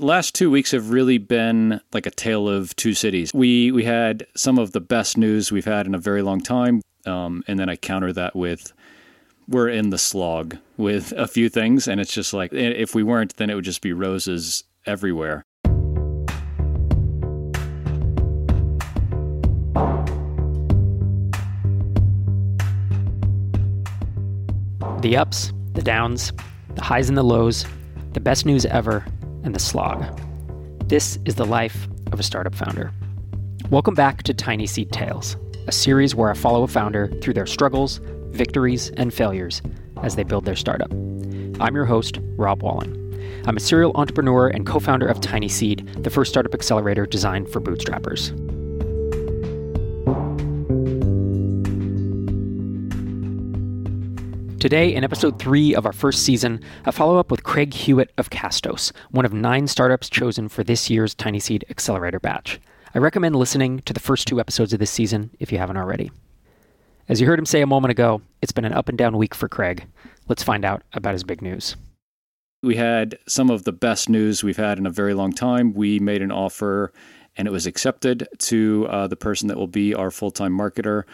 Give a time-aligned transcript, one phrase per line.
[0.00, 3.32] Last two weeks have really been like a tale of two cities.
[3.34, 6.82] We we had some of the best news we've had in a very long time,
[7.04, 8.72] um, and then I counter that with
[9.48, 13.38] we're in the slog with a few things, and it's just like if we weren't,
[13.38, 15.42] then it would just be roses everywhere.
[25.00, 26.32] The ups, the downs,
[26.76, 27.66] the highs and the lows,
[28.12, 29.04] the best news ever,
[29.44, 30.04] and the slog.
[30.88, 32.92] This is the life of a startup founder.
[33.70, 38.00] Welcome back to TinySeed Tales, a series where I follow a founder through their struggles,
[38.30, 39.60] victories, and failures
[40.02, 40.90] as they build their startup.
[41.60, 42.94] I'm your host, Rob Walling.
[43.46, 47.60] I'm a serial entrepreneur and co founder of TinySeed, the first startup accelerator designed for
[47.60, 48.47] bootstrappers.
[54.60, 58.30] Today, in episode three of our first season, a follow up with Craig Hewitt of
[58.30, 62.60] Castos, one of nine startups chosen for this year's TinySeed Accelerator batch.
[62.92, 66.10] I recommend listening to the first two episodes of this season if you haven't already.
[67.08, 69.32] As you heard him say a moment ago, it's been an up and down week
[69.32, 69.86] for Craig.
[70.26, 71.76] Let's find out about his big news.
[72.60, 75.72] We had some of the best news we've had in a very long time.
[75.72, 76.92] We made an offer
[77.36, 81.04] and it was accepted to uh, the person that will be our full time marketer,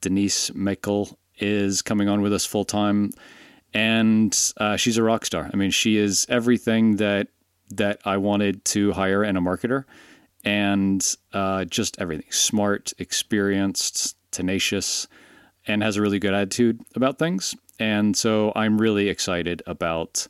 [0.00, 3.10] Denise Michael is coming on with us full time,
[3.74, 5.50] and uh, she's a rock star.
[5.52, 7.28] I mean, she is everything that
[7.70, 9.84] that I wanted to hire in a marketer,
[10.44, 15.06] and uh, just everything: smart, experienced, tenacious,
[15.66, 17.54] and has a really good attitude about things.
[17.78, 20.28] And so I'm really excited about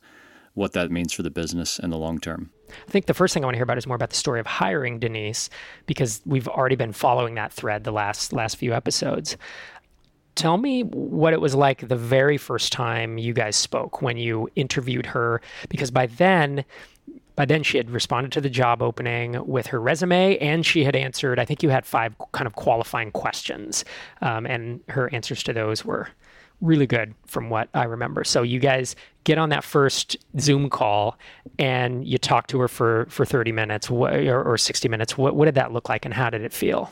[0.54, 2.50] what that means for the business in the long term.
[2.70, 4.40] I think the first thing I want to hear about is more about the story
[4.40, 5.50] of hiring Denise
[5.86, 9.36] because we've already been following that thread the last last few episodes.
[10.34, 14.48] Tell me what it was like the very first time you guys spoke when you
[14.56, 16.64] interviewed her, because by then,
[17.36, 20.96] by then she had responded to the job opening with her resume and she had
[20.96, 23.84] answered, I think you had five kind of qualifying questions.
[24.20, 26.08] Um, and her answers to those were
[26.62, 28.24] really good from what I remember.
[28.24, 31.18] So you guys get on that first Zoom call
[31.58, 35.18] and you talk to her for, for 30 minutes or, or 60 minutes.
[35.18, 36.90] What, what did that look like and how did it feel?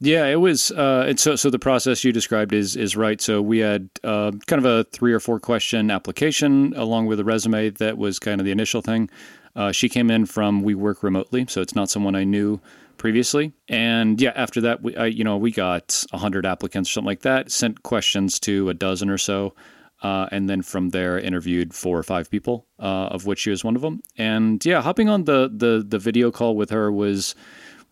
[0.00, 0.70] Yeah, it was.
[0.72, 3.20] Uh, and so, so the process you described is is right.
[3.20, 7.24] So we had uh, kind of a three or four question application along with a
[7.24, 9.08] resume that was kind of the initial thing.
[9.56, 12.60] Uh, she came in from We Work Remotely, so it's not someone I knew
[12.98, 13.52] previously.
[13.68, 17.22] And yeah, after that, we I, you know we got hundred applicants or something like
[17.22, 17.52] that.
[17.52, 19.54] Sent questions to a dozen or so.
[20.02, 23.64] Uh, and then from there interviewed four or five people, uh, of which she was
[23.64, 24.02] one of them.
[24.18, 27.34] And yeah, hopping on the the the video call with her was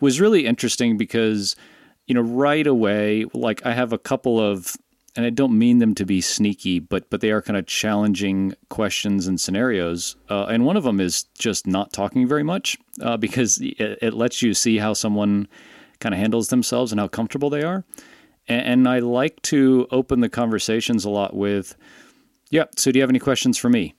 [0.00, 1.56] was really interesting because
[2.06, 4.76] you know, right away, like I have a couple of,
[5.14, 8.54] and I don't mean them to be sneaky, but but they are kind of challenging
[8.70, 10.16] questions and scenarios.
[10.28, 14.14] Uh, and one of them is just not talking very much uh, because it, it,
[14.14, 15.48] lets you see how someone
[16.00, 17.84] kind of handles themselves and how comfortable they are.
[18.48, 21.76] And, and I like to open the conversations a lot with,
[22.50, 23.94] "Yeah, so do you have any questions for me?"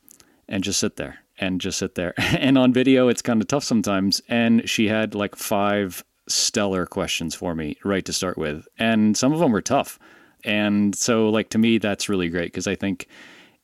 [0.50, 2.14] And just sit there and just sit there.
[2.18, 4.22] and on video, it's kind of tough sometimes.
[4.28, 6.04] And she had like five
[6.34, 8.68] stellar questions for me right to start with.
[8.78, 10.00] And some of them were tough.
[10.44, 13.08] And so, like, to me, that's really great because I think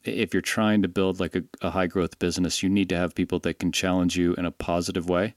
[0.04, 3.14] if you're trying to build like a, a, high growth business, you need to have
[3.16, 5.36] people that can challenge you in a positive way.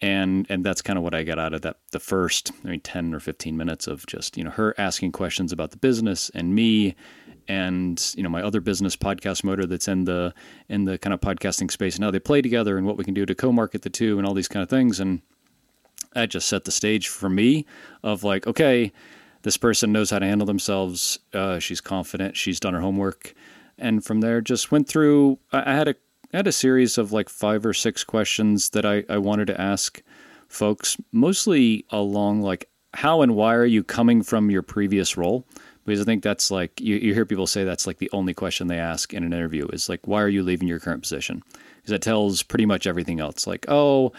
[0.00, 2.80] And and that's kind of what I got out of that the first I mean
[2.80, 6.52] 10 or 15 minutes of just, you know, her asking questions about the business and
[6.56, 6.96] me
[7.46, 10.34] and you know my other business podcast motor that's in the
[10.68, 13.26] in the kind of podcasting space now they play together and what we can do
[13.26, 15.22] to co-market the two and all these kind of things and
[16.14, 17.66] that just set the stage for me
[18.02, 18.92] of like, okay,
[19.42, 21.18] this person knows how to handle themselves.
[21.32, 22.36] Uh, she's confident.
[22.36, 23.34] She's done her homework,
[23.78, 25.38] and from there, just went through.
[25.52, 25.94] I had a
[26.32, 29.60] I had a series of like five or six questions that I, I wanted to
[29.60, 30.02] ask
[30.48, 35.46] folks, mostly along like how and why are you coming from your previous role?
[35.84, 38.66] Because I think that's like you, you hear people say that's like the only question
[38.66, 41.42] they ask in an interview is like why are you leaving your current position?
[41.76, 43.46] Because that tells pretty much everything else.
[43.46, 44.12] Like oh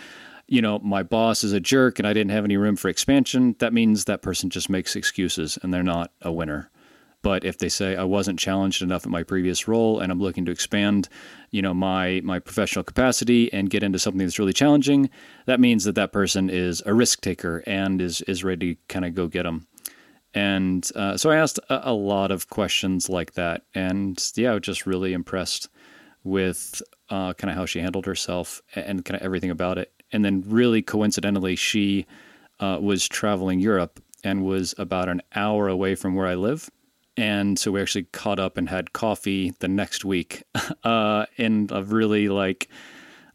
[0.48, 3.56] you know, my boss is a jerk and I didn't have any room for expansion,
[3.60, 6.70] that means that person just makes excuses and they're not a winner.
[7.22, 10.44] But if they say I wasn't challenged enough at my previous role and I'm looking
[10.46, 11.08] to expand,
[11.52, 15.10] you know, my my professional capacity and get into something that's really challenging,
[15.46, 19.06] that means that that person is a risk taker and is is ready to kind
[19.06, 19.68] of go get them.
[20.34, 24.54] And uh, so I asked a, a, lot of questions like that, and yeah, I
[24.56, 25.70] was just really impressed
[26.24, 30.24] with uh, kind of how she handled herself and kind of everything about it and
[30.24, 32.06] then really coincidentally, she
[32.60, 36.70] uh, was traveling Europe and was about an hour away from where I live.
[37.18, 40.44] And so we actually caught up and had coffee the next week
[40.84, 42.70] uh, in a really like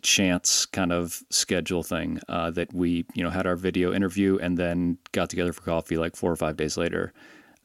[0.03, 4.57] chance kind of schedule thing uh, that we you know had our video interview and
[4.57, 7.13] then got together for coffee like four or five days later.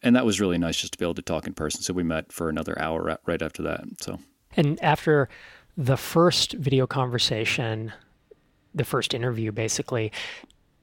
[0.02, 1.82] And that was really nice just to be able to talk in person.
[1.82, 4.20] So we met for another hour right after that so.
[4.56, 5.30] And after
[5.78, 7.94] the first video conversation
[8.74, 10.12] the first interview basically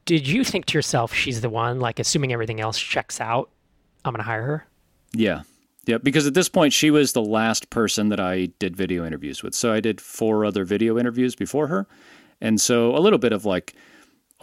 [0.05, 3.51] did you think to yourself she's the one like assuming everything else checks out
[4.05, 4.67] i'm going to hire her
[5.13, 5.43] yeah
[5.87, 9.43] yeah, because at this point she was the last person that I did video interviews
[9.43, 9.55] with.
[9.55, 11.87] So I did four other video interviews before her.
[12.41, 13.75] And so a little bit of like,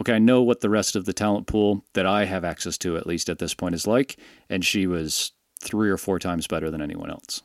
[0.00, 2.96] okay, I know what the rest of the talent pool that I have access to,
[2.96, 4.18] at least at this point, is like.
[4.50, 7.42] And she was three or four times better than anyone else.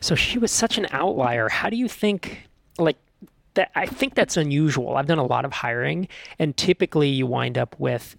[0.00, 1.48] So she was such an outlier.
[1.48, 2.48] How do you think,
[2.78, 2.96] like,
[3.54, 3.70] that?
[3.74, 4.96] I think that's unusual.
[4.96, 6.08] I've done a lot of hiring,
[6.38, 8.16] and typically you wind up with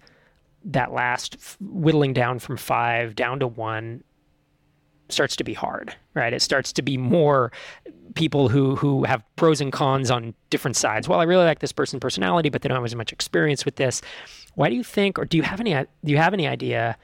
[0.64, 4.02] that last whittling down from five down to one
[5.10, 6.32] starts to be hard, right?
[6.32, 7.52] It starts to be more
[8.14, 11.08] people who who have pros and cons on different sides.
[11.08, 13.76] Well, I really like this person's personality, but they don't have as much experience with
[13.76, 14.00] this.
[14.54, 16.96] Why do you think, or do you have any do you have any idea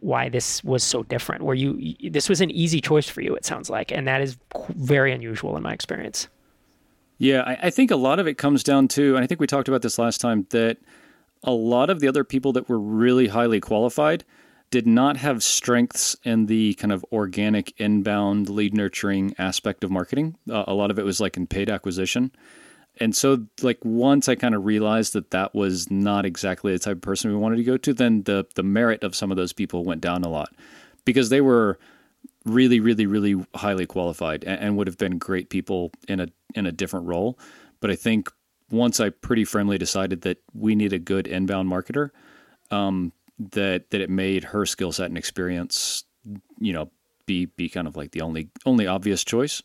[0.00, 1.42] why this was so different?
[1.42, 4.38] Where you this was an easy choice for you, it sounds like, and that is
[4.70, 6.28] very unusual in my experience.
[7.22, 9.46] Yeah, I, I think a lot of it comes down to, and I think we
[9.46, 10.78] talked about this last time, that
[11.44, 14.24] a lot of the other people that were really highly qualified
[14.72, 20.36] did not have strengths in the kind of organic inbound lead nurturing aspect of marketing.
[20.50, 22.32] Uh, a lot of it was like in paid acquisition.
[22.98, 26.96] And so, like once I kind of realized that that was not exactly the type
[26.96, 29.52] of person we wanted to go to, then the the merit of some of those
[29.52, 30.52] people went down a lot
[31.04, 31.78] because they were
[32.44, 36.66] really, really, really highly qualified and, and would have been great people in a in
[36.66, 37.38] a different role.
[37.80, 38.30] But I think
[38.70, 42.10] once I pretty firmly decided that we need a good inbound marketer,
[42.70, 46.04] um, that that it made her skill set and experience,
[46.58, 46.90] you know,
[47.26, 49.62] be be kind of like the only only obvious choice.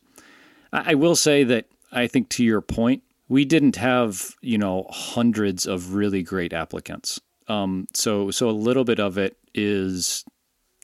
[0.74, 4.88] I, I will say that I think to your point, we didn't have you know
[4.90, 7.20] hundreds of really great applicants.
[7.48, 10.26] Um, so so a little bit of it is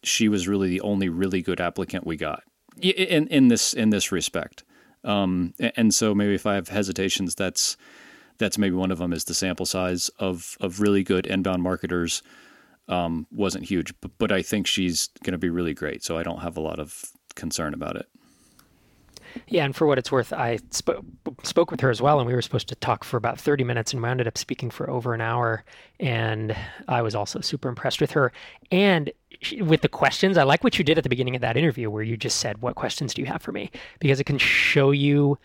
[0.03, 2.43] she was really the only really good applicant we got
[2.81, 4.63] in in this in this respect.
[5.03, 7.77] Um, and so maybe if I have hesitations, that's
[8.39, 12.23] that's maybe one of them is the sample size of of really good inbound marketers
[12.87, 16.03] um, wasn't huge, but, but I think she's going to be really great.
[16.03, 18.07] So I don't have a lot of concern about it.
[19.47, 21.03] Yeah, and for what it's worth, I sp-
[21.43, 23.93] spoke with her as well, and we were supposed to talk for about 30 minutes,
[23.93, 25.63] and we ended up speaking for over an hour.
[25.99, 26.55] And
[26.87, 28.31] I was also super impressed with her.
[28.71, 31.57] And she, with the questions, I like what you did at the beginning of that
[31.57, 33.71] interview, where you just said, What questions do you have for me?
[33.99, 35.37] Because it can show you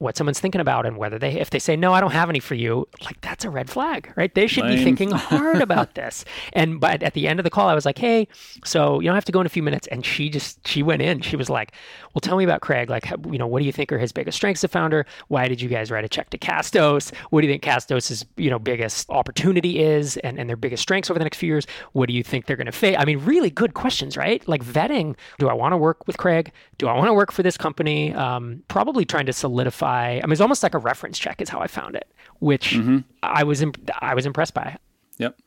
[0.00, 2.40] what someone's thinking about and whether they if they say no i don't have any
[2.40, 4.34] for you like that's a red flag right?
[4.34, 4.76] They should Lame.
[4.76, 6.24] be thinking hard about this.
[6.52, 8.28] And but at the end of the call i was like hey
[8.64, 9.86] so you don't have to go in a few minutes.
[9.88, 11.20] And she just she went in.
[11.20, 11.72] She was like
[12.14, 12.90] well tell me about craig.
[12.90, 15.06] Like you know what do you think are his biggest strengths as founder?
[15.28, 17.12] Why did you guys write a check to castos?
[17.30, 21.10] What do you think castos's you know biggest opportunity is and, and their biggest strengths
[21.10, 21.66] over the next few years?
[21.92, 22.96] What do you think they're going to face?
[22.98, 24.46] I mean really good questions right?
[24.48, 26.52] Like vetting do i want to work with craig?
[26.78, 28.12] Do i want to work for this company?
[28.14, 31.60] Um, probably trying to solidify I mean, it's almost like a reference check is how
[31.60, 32.98] I found it, which mm-hmm.
[33.22, 34.76] I was imp- I was impressed by.
[35.18, 35.38] Yep.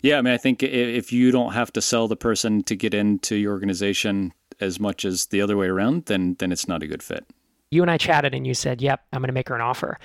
[0.00, 2.94] Yeah, I mean, I think if you don't have to sell the person to get
[2.94, 6.86] into your organization as much as the other way around, then then it's not a
[6.86, 7.26] good fit.
[7.70, 9.98] You and I chatted, and you said, "Yep, I'm going to make her an offer."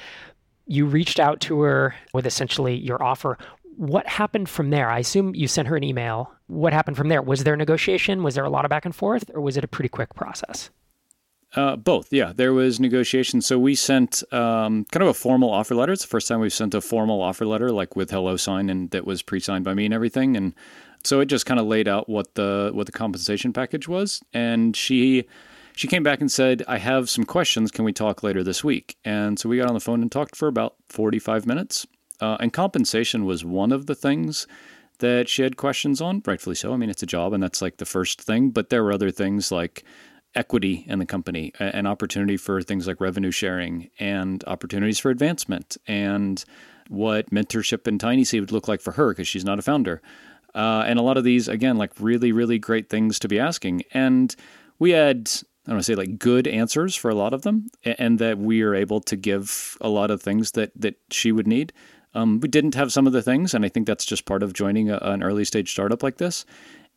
[0.66, 3.38] You reached out to her with essentially your offer.
[3.76, 4.90] What happened from there?
[4.90, 6.32] I assume you sent her an email.
[6.48, 7.22] What happened from there?
[7.22, 8.24] Was there negotiation?
[8.24, 10.70] Was there a lot of back and forth, or was it a pretty quick process?
[11.56, 12.34] Uh, both, yeah.
[12.36, 13.42] There was negotiation.
[13.42, 15.94] So we sent um, kind of a formal offer letter.
[15.94, 19.06] It's the first time we've sent a formal offer letter, like with HelloSign, and that
[19.06, 20.36] was pre-signed by me and everything.
[20.36, 20.54] And
[21.04, 24.22] so it just kind of laid out what the what the compensation package was.
[24.34, 25.26] And she
[25.76, 27.70] she came back and said, "I have some questions.
[27.70, 30.36] Can we talk later this week?" And so we got on the phone and talked
[30.36, 31.86] for about forty five minutes.
[32.20, 34.48] Uh, and compensation was one of the things
[35.00, 36.74] that she had questions on, rightfully so.
[36.74, 38.50] I mean, it's a job, and that's like the first thing.
[38.50, 39.84] But there were other things like
[40.36, 45.78] equity in the company, an opportunity for things like revenue sharing and opportunities for advancement,
[45.88, 46.44] and
[46.90, 50.02] what mentorship in TinySeed would look like for her because she's not a founder.
[50.56, 53.84] Uh, and a lot of these, again, like really, really great things to be asking.
[53.94, 54.36] And
[54.78, 55.30] we had,
[55.66, 58.38] I don't want to say like good answers for a lot of them, and that
[58.38, 61.74] we are able to give a lot of things that that she would need.
[62.16, 64.54] Um, we didn't have some of the things, and I think that's just part of
[64.54, 66.46] joining a, an early stage startup like this.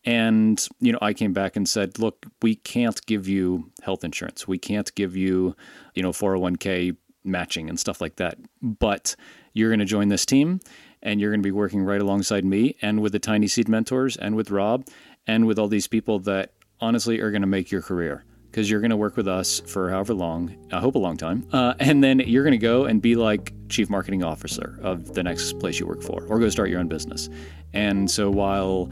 [0.06, 4.46] And, you know, I came back and said, look, we can't give you health insurance.
[4.46, 5.56] We can't give you,
[5.94, 8.38] you know, 401k matching and stuff like that.
[8.62, 9.16] But
[9.52, 10.60] you're going to join this team
[11.02, 14.36] and you're going to be working right alongside me and with the TinySeed mentors and
[14.36, 14.86] with Rob
[15.26, 18.80] and with all these people that honestly are going to make your career because you're
[18.80, 21.46] going to work with us for however long, I hope a long time.
[21.52, 25.22] Uh, and then you're going to go and be like chief marketing officer of the
[25.22, 27.28] next place you work for, or go start your own business.
[27.74, 28.90] And so while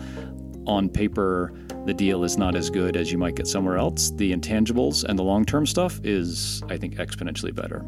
[0.66, 1.52] on paper
[1.84, 5.18] the deal is not as good as you might get somewhere else, the intangibles and
[5.18, 7.84] the long term stuff is, I think, exponentially better.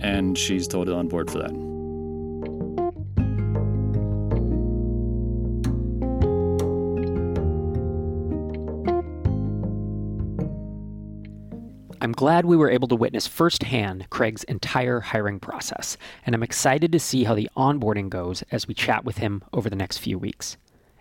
[0.00, 1.52] And she's totally on board for that.
[12.00, 16.90] I'm glad we were able to witness firsthand Craig's entire hiring process, and I'm excited
[16.92, 20.18] to see how the onboarding goes as we chat with him over the next few
[20.18, 20.56] weeks.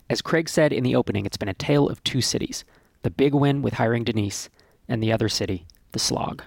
[0.09, 2.63] As Craig said in the opening, it's been a tale of two cities
[3.01, 4.49] the big win with hiring Denise,
[4.87, 6.41] and the other city, the slog.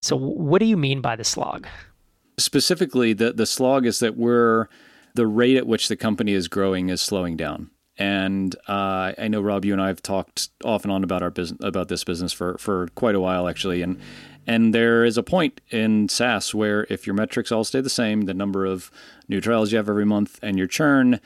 [0.00, 1.66] So, what do you mean by the slog?
[2.38, 4.68] Specifically, the, the slog is that we're
[5.14, 7.70] the rate at which the company is growing is slowing down.
[7.98, 11.30] And uh, I know Rob, you and I have talked off and on about our
[11.30, 13.82] business, about this business for, for quite a while actually.
[13.82, 14.00] And
[14.46, 18.22] and there is a point in SaaS where if your metrics all stay the same,
[18.22, 18.90] the number of
[19.28, 21.20] new trials you have every month, and your churn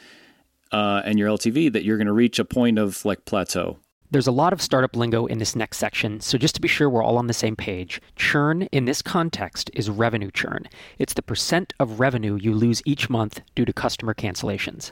[0.75, 3.79] uh, and your LTV, that you're going to reach a point of like plateau.
[4.11, 6.91] There's a lot of startup lingo in this next section, so just to be sure
[6.91, 10.69] we're all on the same page, churn in this context is revenue churn.
[10.99, 14.91] It's the percent of revenue you lose each month due to customer cancellations.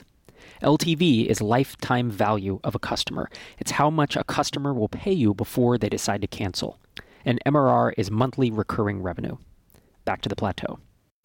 [0.61, 3.29] LTV is lifetime value of a customer.
[3.59, 6.79] It's how much a customer will pay you before they decide to cancel.
[7.25, 9.35] And MRR is monthly recurring revenue.
[10.05, 10.79] Back to the plateau.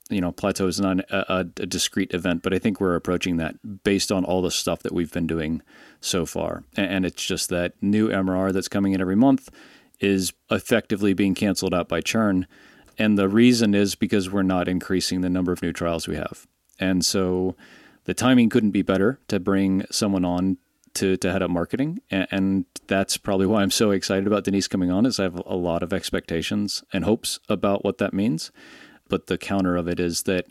[0.08, 3.82] You know, plateau is not a, a, discrete event, but I think we're approaching that
[3.84, 5.60] based on all the stuff that we've been doing
[6.00, 6.64] so far.
[6.76, 9.50] And it's just that new MRR that's coming in every month
[10.00, 12.46] is effectively being canceled out by churn.
[12.98, 16.46] And the reason is because we're not increasing the number of new trials we have.
[16.80, 17.54] And so
[18.04, 20.56] the timing couldn't be better to bring someone on
[20.94, 22.00] to, to head up marketing.
[22.10, 25.40] And, and that's probably why I'm so excited about Denise coming on is I have
[25.46, 28.50] a lot of expectations and hopes about what that means.
[29.08, 30.46] But the counter of it is that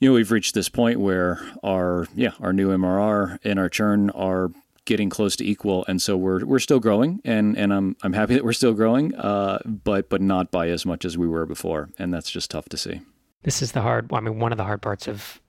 [0.00, 4.10] you know we've reached this point where our yeah our new MRR and our churn
[4.10, 4.50] are
[4.84, 8.34] getting close to equal, and so we're we're still growing, and and I'm I'm happy
[8.34, 11.90] that we're still growing, uh, but but not by as much as we were before,
[11.98, 13.00] and that's just tough to see.
[13.42, 14.12] This is the hard.
[14.12, 15.40] I mean, one of the hard parts of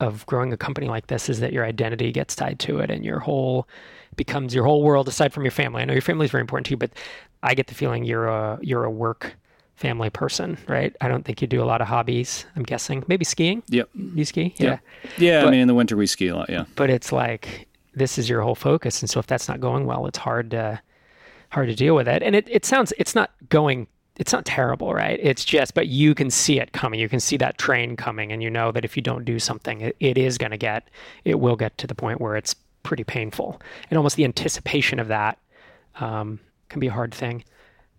[0.00, 3.04] of growing a company like this is that your identity gets tied to it and
[3.04, 3.68] your whole
[4.16, 5.82] becomes your whole world aside from your family.
[5.82, 6.90] I know your family is very important to you, but
[7.42, 9.36] I get the feeling you're a you're a work
[9.80, 10.94] family person, right?
[11.00, 12.44] I don't think you do a lot of hobbies.
[12.54, 13.62] I'm guessing maybe skiing.
[13.68, 13.88] Yep.
[14.14, 14.54] You ski?
[14.58, 14.78] Yeah.
[15.16, 15.40] Yeah.
[15.40, 16.50] But, I mean, in the winter we ski a lot.
[16.50, 16.66] Yeah.
[16.76, 20.06] But it's like this is your whole focus, and so if that's not going well,
[20.06, 20.80] it's hard to
[21.48, 22.22] hard to deal with it.
[22.22, 25.18] And it it sounds it's not going it's not terrible, right?
[25.22, 27.00] It's just, but you can see it coming.
[27.00, 29.80] You can see that train coming, and you know that if you don't do something,
[29.80, 30.90] it, it is going to get,
[31.24, 33.62] it will get to the point where it's pretty painful.
[33.88, 35.38] And almost the anticipation of that
[36.00, 37.44] um, can be a hard thing.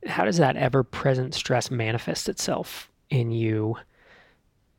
[0.07, 3.77] How does that ever present stress manifest itself in you?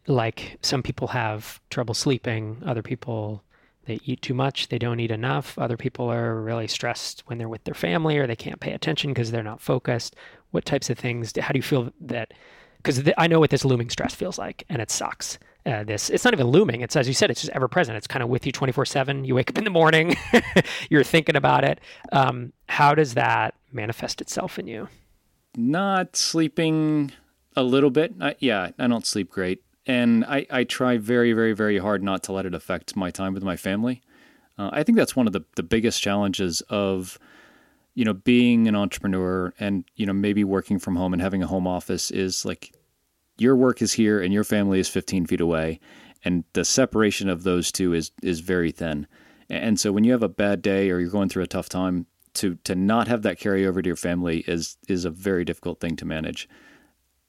[0.06, 3.42] Like some people have trouble sleeping, other people
[3.84, 5.58] they eat too much, they don't eat enough.
[5.58, 9.10] Other people are really stressed when they're with their family or they can't pay attention
[9.12, 10.14] because they're not focused
[10.52, 12.32] what types of things how do you feel that
[12.76, 16.24] because i know what this looming stress feels like and it sucks uh, this it's
[16.24, 18.46] not even looming it's as you said it's just ever present it's kind of with
[18.46, 20.16] you 24 7 you wake up in the morning
[20.90, 21.80] you're thinking about it
[22.12, 24.88] um, how does that manifest itself in you
[25.56, 27.12] not sleeping
[27.56, 31.52] a little bit I, yeah i don't sleep great and I, I try very very
[31.52, 34.02] very hard not to let it affect my time with my family
[34.58, 37.18] uh, i think that's one of the, the biggest challenges of
[37.94, 41.46] you know, being an entrepreneur and, you know, maybe working from home and having a
[41.46, 42.72] home office is like
[43.38, 45.78] your work is here and your family is 15 feet away.
[46.24, 49.06] And the separation of those two is, is very thin.
[49.50, 52.06] And so when you have a bad day or you're going through a tough time,
[52.34, 55.80] to, to not have that carry over to your family is, is a very difficult
[55.80, 56.48] thing to manage.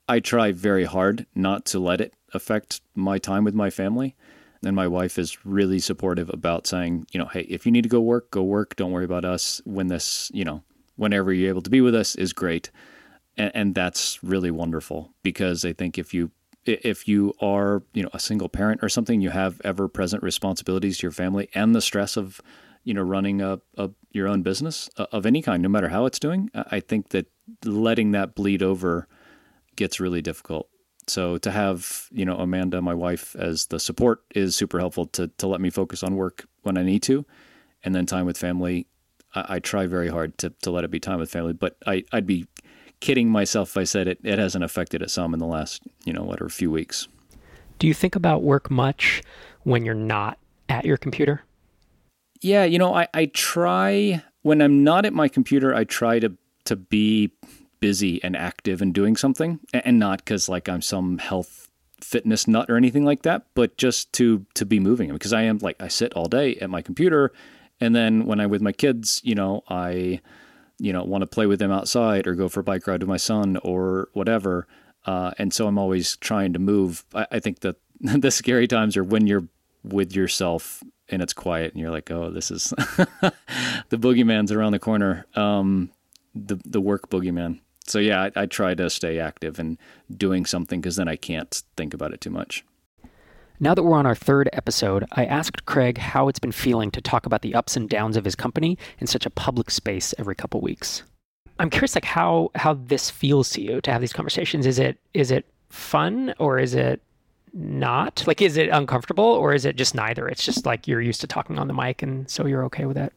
[0.07, 4.15] I try very hard not to let it affect my time with my family
[4.65, 7.89] and my wife is really supportive about saying, you know, hey, if you need to
[7.89, 8.75] go work, go work.
[8.75, 9.61] Don't worry about us.
[9.65, 10.63] When this, you know,
[10.95, 12.71] whenever you're able to be with us is great,
[13.37, 16.31] and, and that's really wonderful because I think if you
[16.65, 20.97] if you are you know a single parent or something, you have ever present responsibilities
[20.99, 22.41] to your family and the stress of
[22.83, 26.05] you know running a, a your own business uh, of any kind, no matter how
[26.05, 26.49] it's doing.
[26.53, 27.27] I think that
[27.65, 29.07] letting that bleed over
[29.75, 30.69] gets really difficult
[31.07, 35.27] so to have you know Amanda, my wife, as the support is super helpful to
[35.27, 37.25] to let me focus on work when I need to,
[37.83, 38.87] and then time with family.
[39.35, 42.03] I, I try very hard to to let it be time with family, but I
[42.11, 42.47] I'd be
[42.99, 46.13] kidding myself if I said it it hasn't affected it some in the last you
[46.13, 47.07] know whatever few weeks.
[47.79, 49.23] Do you think about work much
[49.63, 50.37] when you're not
[50.69, 51.43] at your computer?
[52.43, 55.73] Yeah, you know I I try when I'm not at my computer.
[55.73, 56.33] I try to
[56.65, 57.31] to be
[57.79, 61.69] busy and active and doing something, and not because like I'm some health
[62.01, 65.59] fitness nut or anything like that, but just to to be moving because I am
[65.59, 67.31] like I sit all day at my computer,
[67.79, 70.19] and then when I'm with my kids, you know, I
[70.79, 73.09] you know want to play with them outside or go for a bike ride with
[73.09, 74.67] my son or whatever.
[75.05, 77.05] Uh, and so I'm always trying to move.
[77.15, 79.47] I, I think that the scary times are when you're
[79.81, 80.83] with yourself
[81.13, 82.69] and it's quiet and you're like, oh, this is
[83.89, 85.25] the boogeyman's around the corner.
[85.35, 85.91] Um,
[86.35, 87.59] the the work boogeyman.
[87.85, 89.77] So yeah, I, I try to stay active and
[90.15, 92.65] doing something because then I can't think about it too much.
[93.59, 97.01] Now that we're on our third episode, I asked Craig how it's been feeling to
[97.01, 100.35] talk about the ups and downs of his company in such a public space every
[100.35, 101.03] couple weeks.
[101.59, 104.65] I'm curious, like how how this feels to you to have these conversations.
[104.65, 107.01] Is it is it fun or is it
[107.53, 108.23] not?
[108.25, 110.27] Like, is it uncomfortable or is it just neither?
[110.27, 112.97] It's just like you're used to talking on the mic, and so you're okay with
[112.97, 113.13] it.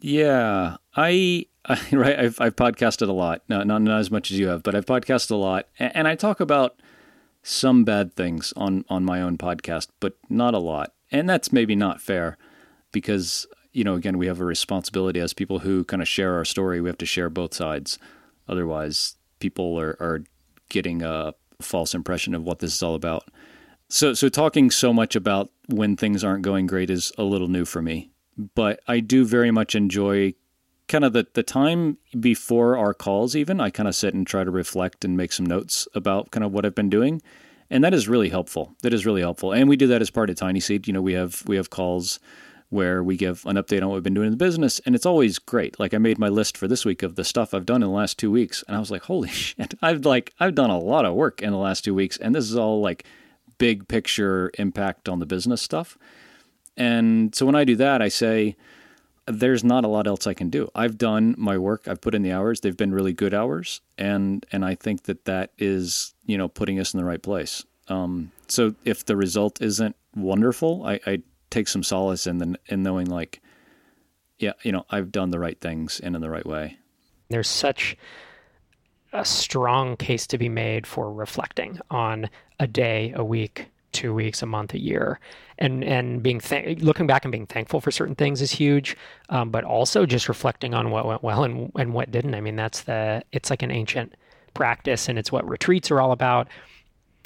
[0.00, 2.18] Yeah, I, I right.
[2.18, 3.42] I've I've podcasted a lot.
[3.48, 6.14] not not as much as you have, but I've podcasted a lot, and, and I
[6.14, 6.80] talk about
[7.42, 10.92] some bad things on on my own podcast, but not a lot.
[11.12, 12.36] And that's maybe not fair
[12.92, 16.44] because you know again we have a responsibility as people who kind of share our
[16.44, 16.80] story.
[16.80, 17.98] We have to share both sides.
[18.48, 20.24] Otherwise, people are are
[20.68, 23.28] getting a false impression of what this is all about.
[23.88, 27.64] So so talking so much about when things aren't going great is a little new
[27.64, 28.10] for me.
[28.54, 30.34] But I do very much enjoy
[30.88, 34.44] kind of the, the time before our calls even i kind of sit and try
[34.44, 37.22] to reflect and make some notes about kind of what i've been doing
[37.70, 40.30] and that is really helpful that is really helpful and we do that as part
[40.30, 42.20] of TinySeed you know we have we have calls
[42.74, 45.06] where we give an update on what we've been doing in the business and it's
[45.06, 47.82] always great like i made my list for this week of the stuff i've done
[47.82, 50.70] in the last two weeks and i was like holy shit i've like i've done
[50.70, 53.04] a lot of work in the last two weeks and this is all like
[53.58, 55.96] big picture impact on the business stuff
[56.76, 58.56] and so when i do that i say
[59.26, 60.70] there's not a lot else I can do.
[60.74, 61.88] I've done my work.
[61.88, 62.60] I've put in the hours.
[62.60, 66.78] They've been really good hours, and and I think that that is you know putting
[66.78, 67.64] us in the right place.
[67.88, 71.22] Um, so if the result isn't wonderful, I, I
[71.54, 73.40] take some solace in the in knowing like,
[74.38, 76.78] yeah, you know, I've done the right things and in the right way.
[77.28, 77.96] There's such
[79.12, 82.28] a strong case to be made for reflecting on
[82.58, 85.20] a day, a week, two weeks, a month, a year,
[85.58, 88.96] and and being th- looking back and being thankful for certain things is huge,
[89.28, 92.34] um, but also just reflecting on what went well and and what didn't.
[92.34, 94.14] I mean, that's the it's like an ancient
[94.52, 96.48] practice, and it's what retreats are all about.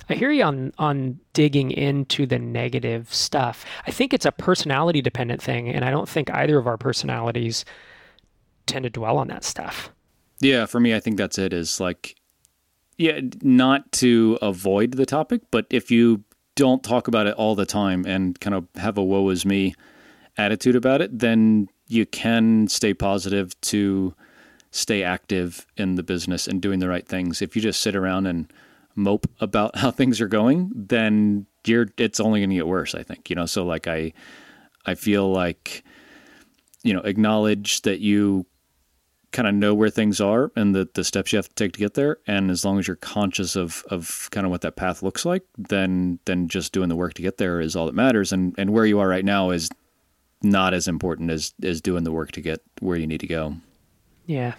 [0.08, 3.64] I hear you on on digging into the negative stuff.
[3.86, 7.64] I think it's a personality dependent thing, and I don't think either of our personalities
[8.66, 9.90] tend to dwell on that stuff.
[10.40, 11.52] Yeah, for me, I think that's it.
[11.52, 12.16] Is like,
[12.96, 17.66] yeah, not to avoid the topic, but if you don't talk about it all the
[17.66, 19.74] time and kind of have a woe is me
[20.36, 24.14] attitude about it, then you can stay positive to
[24.70, 27.40] stay active in the business and doing the right things.
[27.40, 28.52] If you just sit around and
[28.98, 33.02] mope about how things are going, then you're it's only going to get worse, I
[33.02, 33.30] think.
[33.30, 34.12] You know, so like I
[34.84, 35.84] I feel like
[36.82, 38.46] you know, acknowledge that you
[39.30, 41.78] kind of know where things are and the, the steps you have to take to
[41.78, 42.18] get there.
[42.26, 45.44] And as long as you're conscious of, of kind of what that path looks like,
[45.56, 48.32] then then just doing the work to get there is all that matters.
[48.32, 49.68] And and where you are right now is
[50.42, 53.56] not as important as as doing the work to get where you need to go.
[54.26, 54.54] Yeah.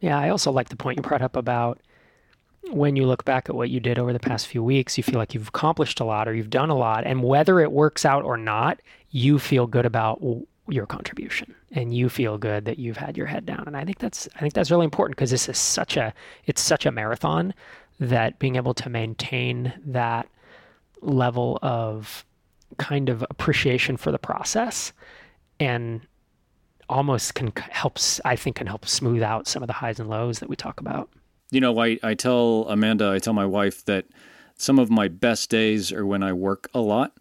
[0.00, 1.80] Yeah, I also like the point you brought up about
[2.70, 5.18] when you look back at what you did over the past few weeks, you feel
[5.18, 7.04] like you've accomplished a lot or you've done a lot.
[7.04, 10.20] And whether it works out or not, you feel good about
[10.68, 13.98] your contribution and you feel good that you've had your head down and i think
[13.98, 16.12] that's i think that's really important because this is such a
[16.46, 17.52] it's such a marathon
[18.00, 20.26] that being able to maintain that
[21.02, 22.24] level of
[22.78, 24.92] kind of appreciation for the process
[25.60, 26.00] and
[26.88, 30.38] almost can helps i think can help smooth out some of the highs and lows
[30.38, 31.10] that we talk about
[31.54, 34.06] you know i, I tell amanda i tell my wife that
[34.56, 37.12] some of my best days are when i work a lot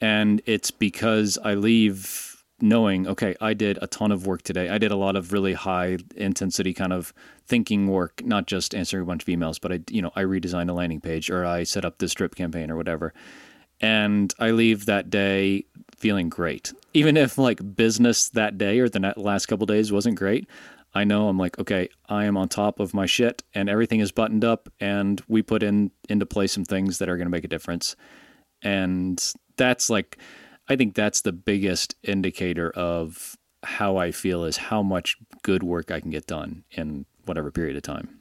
[0.00, 4.68] and it's because i leave knowing, okay, I did a ton of work today.
[4.68, 7.12] I did a lot of really high intensity kind of
[7.46, 10.70] thinking work, not just answering a bunch of emails, but I, you know, I redesigned
[10.70, 13.12] a landing page or I set up this drip campaign or whatever.
[13.80, 16.72] And I leave that day feeling great.
[16.94, 20.48] Even if like business that day or the last couple days wasn't great,
[20.96, 24.12] I know I'm like, okay, I am on top of my shit and everything is
[24.12, 27.44] buttoned up and we put in into place some things that are going to make
[27.44, 27.96] a difference.
[28.62, 29.22] And
[29.58, 30.16] that's like
[30.70, 35.90] I think that's the biggest indicator of how I feel is how much good work
[35.90, 38.18] I can get done in whatever period of time.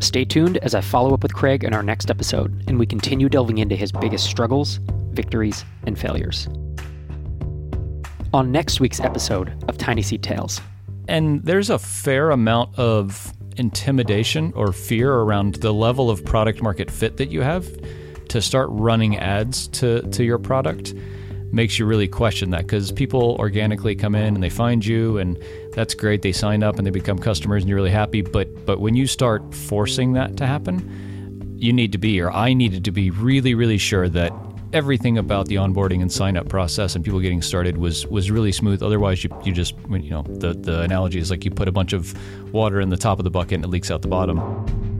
[0.00, 3.28] Stay tuned as I follow up with Craig in our next episode and we continue
[3.28, 4.80] delving into his biggest struggles,
[5.12, 6.48] victories, and failures.
[8.36, 10.60] On next week's episode of TinySeed Tales.
[11.08, 16.90] And there's a fair amount of intimidation or fear around the level of product market
[16.90, 17.66] fit that you have
[18.28, 20.92] to start running ads to, to your product
[21.50, 25.42] makes you really question that because people organically come in and they find you and
[25.72, 28.80] that's great they sign up and they become customers and you're really happy but but
[28.80, 32.90] when you start forcing that to happen you need to be or I needed to
[32.90, 34.30] be really really sure that
[34.76, 38.52] everything about the onboarding and sign up process and people getting started was was really
[38.52, 38.82] smooth.
[38.82, 41.92] Otherwise you, you just you know the the analogy is like you put a bunch
[41.92, 42.14] of
[42.52, 44.95] water in the top of the bucket and it leaks out the bottom